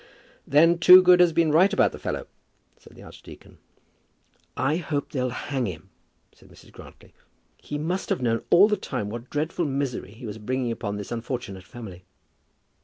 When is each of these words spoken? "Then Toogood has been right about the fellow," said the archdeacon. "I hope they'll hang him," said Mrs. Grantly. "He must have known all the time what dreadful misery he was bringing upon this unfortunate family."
"Then 0.47 0.79
Toogood 0.79 1.19
has 1.19 1.31
been 1.31 1.51
right 1.51 1.71
about 1.71 1.91
the 1.91 1.99
fellow," 1.99 2.25
said 2.79 2.95
the 2.95 3.03
archdeacon. 3.03 3.59
"I 4.57 4.77
hope 4.77 5.11
they'll 5.11 5.29
hang 5.29 5.67
him," 5.67 5.91
said 6.33 6.49
Mrs. 6.49 6.71
Grantly. 6.71 7.13
"He 7.57 7.77
must 7.77 8.09
have 8.09 8.19
known 8.19 8.41
all 8.49 8.67
the 8.67 8.77
time 8.77 9.11
what 9.11 9.29
dreadful 9.29 9.65
misery 9.65 10.13
he 10.13 10.25
was 10.25 10.39
bringing 10.39 10.71
upon 10.71 10.97
this 10.97 11.11
unfortunate 11.11 11.65
family." 11.65 12.03